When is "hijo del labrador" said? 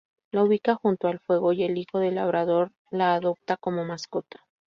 1.77-2.71